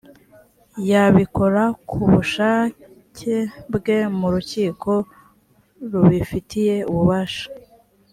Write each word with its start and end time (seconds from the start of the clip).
yabikora 0.89 1.63
ku 1.89 1.99
bushake 2.11 3.35
bwe 3.73 3.97
mu 4.17 4.27
rukiko 4.33 4.91
rubifitiye 5.91 6.75
ububasha 6.91 7.45